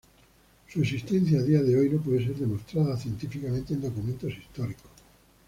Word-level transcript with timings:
Su 0.67 0.79
existencia, 0.81 1.37
a 1.37 1.43
día 1.43 1.61
de 1.61 1.75
hoy, 1.77 1.91
no 1.91 2.01
puede 2.01 2.25
ser 2.25 2.33
demostrada 2.33 2.97
científicamente 2.97 3.75
en 3.75 3.81
documentos 3.81 4.33
históricos. 4.33 4.89